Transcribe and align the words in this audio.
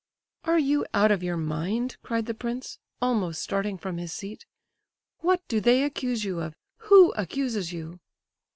"Are 0.45 0.57
you 0.57 0.83
out 0.95 1.11
of 1.11 1.21
your 1.21 1.37
mind?" 1.37 1.97
cried 2.01 2.25
the 2.25 2.33
prince, 2.33 2.79
almost 3.03 3.39
starting 3.43 3.77
from 3.77 3.99
his 3.99 4.11
seat. 4.11 4.47
"What 5.19 5.47
do 5.47 5.61
they 5.61 5.83
accuse 5.83 6.25
you 6.25 6.39
of? 6.39 6.55
Who 6.77 7.11
accuses 7.11 7.71
you?" 7.71 7.99